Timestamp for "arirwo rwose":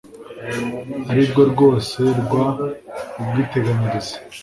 1.09-1.99